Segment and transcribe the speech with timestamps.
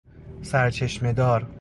[0.41, 1.47] سرچشمه دار